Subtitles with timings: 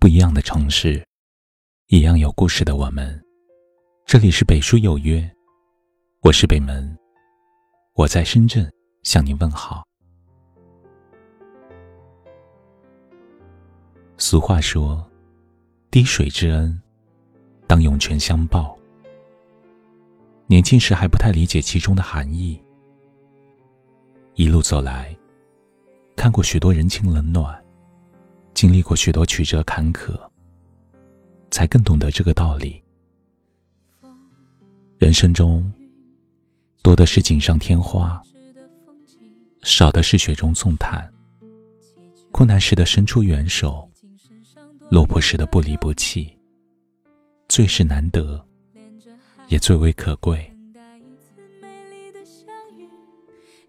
[0.00, 1.06] 不一样的城市，
[1.88, 3.22] 一样有故事的我们。
[4.06, 5.30] 这里是北书有约，
[6.22, 6.98] 我是北门，
[7.92, 8.66] 我在深圳
[9.02, 9.84] 向你问好。
[14.16, 15.06] 俗话说
[15.92, 16.80] ：“滴水之恩，
[17.66, 18.74] 当涌泉相报。”
[20.48, 22.58] 年轻时还不太理解其中的含义，
[24.34, 25.14] 一路走来，
[26.16, 27.62] 看过许多人情冷暖，
[28.60, 30.20] 经历过许多曲折坎坷，
[31.50, 32.78] 才更懂得这个道理。
[34.98, 35.72] 人生中，
[36.82, 38.22] 多的是锦上添花，
[39.62, 41.10] 少的是雪中送炭。
[42.32, 43.90] 困难时的伸出援手，
[44.90, 46.30] 落魄时的不离不弃，
[47.48, 48.46] 最是难得。
[49.48, 50.54] 也最为可贵。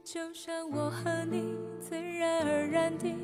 [0.03, 3.15] 就像我和你自然而然地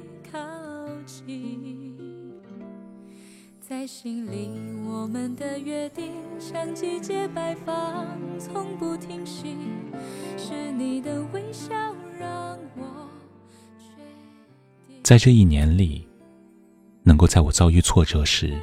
[3.87, 4.49] 心里
[4.85, 8.05] 我们的约定像季节摆放，
[8.37, 9.55] 从不停息。
[10.37, 11.73] 是你的微笑
[12.19, 13.09] 让我
[13.79, 13.95] 决
[14.89, 15.01] 定。
[15.01, 16.05] 在这一年里，
[17.01, 18.53] 能够在我遭遇挫折时，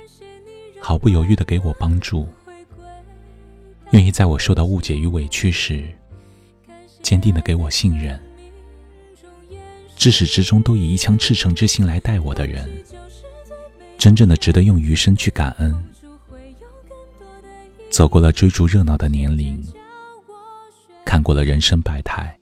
[0.79, 2.29] 毫不犹豫的给我帮助。
[3.93, 5.89] 愿意在我受到误解与委屈时，
[7.01, 8.21] 坚定的给我信任，
[9.97, 12.69] 至始至终都以一腔赤诚之心来待我的人，
[14.05, 15.75] 真正的值得用余生去感恩。
[17.89, 19.67] 走过了追逐热闹的年龄，
[21.07, 22.39] 看过了人生百态，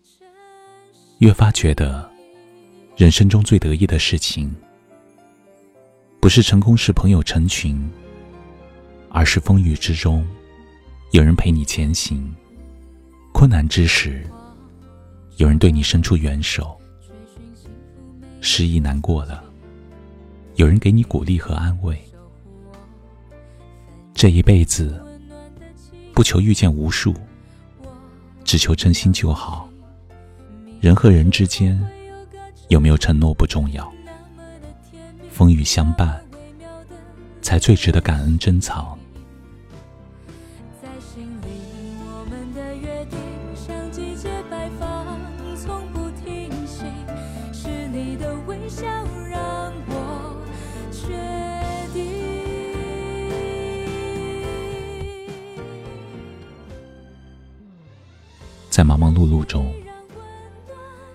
[1.19, 2.11] 越发觉得，
[2.97, 4.53] 人生中最得意的事情，
[6.19, 7.89] 不是成功时朋友成群，
[9.09, 10.27] 而是风雨之中。
[11.13, 12.35] 有人陪你前行，
[13.33, 14.27] 困难之时，
[15.37, 16.77] 有人对你伸出援手；
[18.41, 19.45] 失意难过了，
[20.57, 22.01] 有人给你鼓励和安慰。
[24.15, 25.03] 这一辈子，
[26.13, 27.15] 不求遇见无数，
[28.45, 29.69] 只求真心就好。
[30.81, 31.81] 人和人之间，
[32.69, 33.91] 有没有承诺不重要，
[35.31, 36.23] 风雨相伴，
[37.41, 38.99] 才最值得感恩珍藏。
[58.73, 59.71] 在忙忙碌碌中，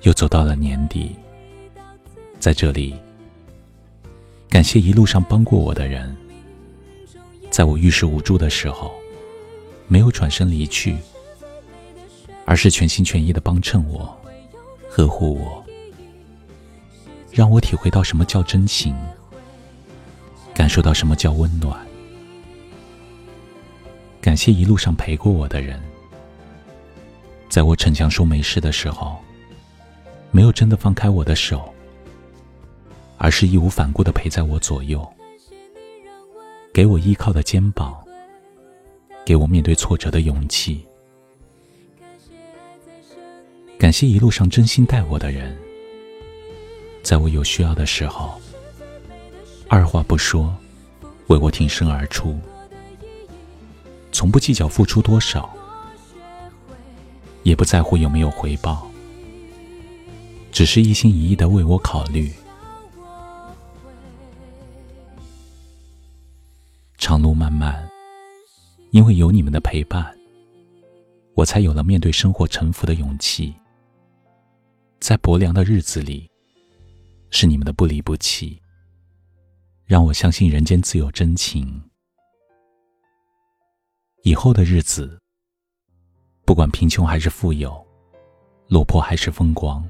[0.03, 1.15] 又走到了年底。
[2.39, 2.95] 在这里，
[4.47, 6.15] 感谢一路上帮过我的人，
[7.49, 8.93] 在我遇事无助的时候，
[9.87, 10.97] 没有转身离去，
[12.45, 14.15] 而是全心全意的帮衬我、
[14.87, 15.65] 呵护我，
[17.31, 18.95] 让我体会到什么叫真情，
[20.53, 21.75] 感受到什么叫温暖。
[24.21, 25.81] 感谢一路上陪过我的人。
[27.57, 29.17] 在我逞强说没事的时候，
[30.29, 31.73] 没有真的放开我的手，
[33.17, 35.03] 而是义无反顾的陪在我左右，
[36.71, 37.97] 给我依靠的肩膀，
[39.25, 40.85] 给我面对挫折的勇气。
[43.79, 45.57] 感谢一路上真心待我的人，
[47.01, 48.39] 在我有需要的时候，
[49.67, 50.55] 二话不说，
[51.25, 52.39] 为我挺身而出，
[54.11, 55.51] 从不计较付出多少。
[57.47, 58.91] 也不在乎有没有回报，
[60.51, 62.29] 只是一心一意的为我考虑。
[66.97, 67.89] 长路漫漫，
[68.91, 70.13] 因为有你们的陪伴，
[71.35, 73.55] 我才有了面对生活沉浮的勇气。
[74.99, 76.29] 在薄凉的日子里，
[77.29, 78.61] 是你们的不离不弃，
[79.85, 81.81] 让我相信人间自有真情。
[84.23, 85.17] 以后的日子。
[86.47, 87.85] 不管贫穷还是富有，
[88.69, 89.85] 落魄还是风光，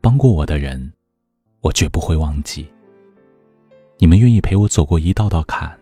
[0.00, 0.92] 帮过我的人，
[1.62, 2.64] 我绝不会忘记。
[3.98, 5.76] 你们愿意陪我走过一道道坎，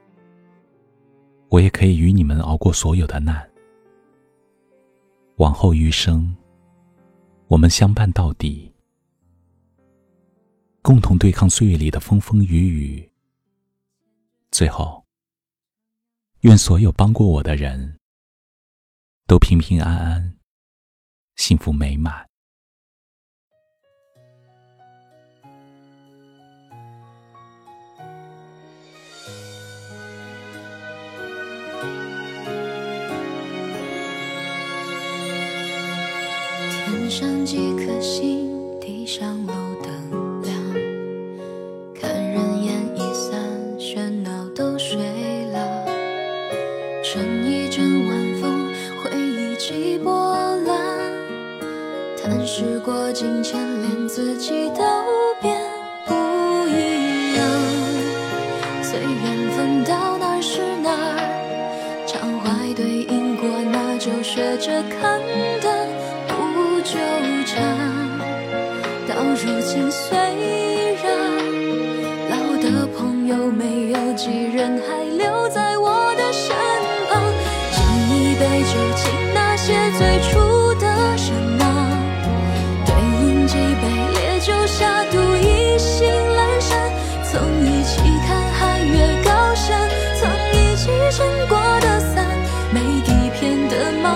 [1.50, 3.46] 我也可以与你们熬过所有的难。
[5.37, 6.35] 往后余生，
[7.47, 8.73] 我们相伴到底，
[10.81, 13.11] 共同对抗岁月里的风风雨雨。
[14.50, 15.05] 最后，
[16.40, 17.94] 愿所有帮过我的人。
[19.26, 20.37] 都平平安安，
[21.37, 22.29] 幸福美满。
[36.71, 39.63] 天上几颗星，地上路
[53.25, 54.85] 金钱连自己都
[55.41, 55.59] 变
[56.05, 56.12] 不
[56.69, 57.43] 一样。
[58.82, 60.91] 随缘分到哪是哪，
[62.06, 65.19] 常怀对因果，那就学着看
[65.62, 65.88] 淡，
[66.29, 66.99] 不纠
[67.47, 67.65] 缠。
[69.09, 70.24] 到如今虽。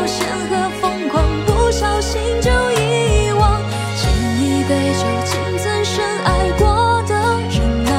[0.09, 3.61] 的冒险和疯狂，不小心就遗忘。
[3.97, 4.09] 敬
[4.41, 6.65] 一杯酒，敬曾深爱过
[7.07, 7.15] 的
[7.51, 7.57] 人
[7.87, 7.93] 啊，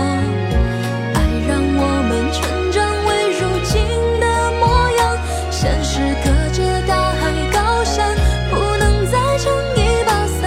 [1.13, 1.17] 爱
[1.47, 2.41] 让我们成
[2.71, 3.77] 长为如今
[4.19, 4.25] 的
[4.59, 4.61] 模
[4.97, 5.01] 样。
[5.51, 6.57] 现实隔着
[6.87, 7.21] 大海
[7.53, 8.15] 高山，
[8.49, 10.41] 不能再撑一把伞。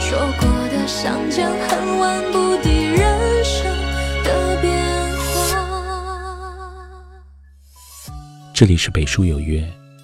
[0.00, 3.64] 说过的相见恨晚，不敌人生
[4.24, 4.28] 的
[4.60, 4.66] 变
[5.48, 5.52] 化。
[8.52, 9.64] 这里是北书有约，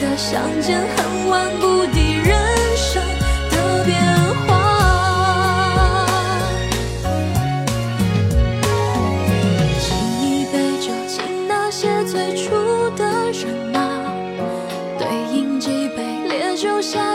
[0.00, 2.34] 的相见恨晚，不敌人
[2.74, 3.02] 生
[3.50, 4.00] 的变
[4.46, 4.48] 化。
[9.78, 9.88] 敬
[10.22, 12.50] 一杯酒，敬那些最初
[12.96, 14.10] 的人啊，
[14.98, 15.06] 对
[15.36, 17.09] 饮几杯烈酒下